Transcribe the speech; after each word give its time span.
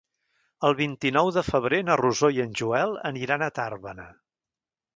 El 0.69 0.75
vint-i-nou 0.77 1.29
de 1.35 1.43
febrer 1.49 1.81
na 1.89 1.97
Rosó 2.01 2.31
i 2.37 2.43
en 2.47 2.57
Joel 2.63 2.99
aniran 3.11 3.45
a 3.45 3.51
Tàrbena. 3.61 4.09